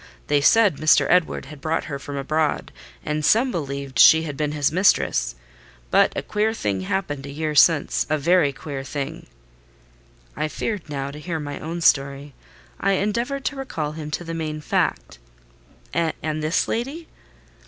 They 0.29 0.41
said 0.41 0.77
Mr. 0.77 1.05
Edward 1.11 1.45
had 1.45 1.61
brought 1.61 1.83
her 1.83 1.99
from 1.99 2.17
abroad, 2.17 2.71
and 3.05 3.23
some 3.23 3.51
believed 3.51 3.99
she 3.99 4.23
had 4.23 4.35
been 4.35 4.51
his 4.51 4.71
mistress. 4.71 5.35
But 5.91 6.11
a 6.15 6.23
queer 6.23 6.55
thing 6.55 6.81
happened 6.81 7.27
a 7.27 7.31
year 7.31 7.53
since—a 7.53 8.17
very 8.17 8.51
queer 8.51 8.83
thing." 8.83 9.27
I 10.35 10.47
feared 10.47 10.89
now 10.89 11.11
to 11.11 11.19
hear 11.19 11.39
my 11.39 11.59
own 11.59 11.81
story. 11.81 12.33
I 12.79 12.93
endeavoured 12.93 13.45
to 13.45 13.55
recall 13.55 13.91
him 13.91 14.09
to 14.09 14.23
the 14.23 14.33
main 14.33 14.59
fact. 14.59 15.19
"And 15.93 16.41
this 16.41 16.67
lady?" 16.67 17.07